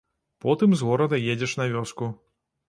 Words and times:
Потым 0.45 0.73
з 0.79 0.87
горада 0.87 1.19
едзеш 1.35 1.53
на 1.61 1.69
вёску. 1.75 2.09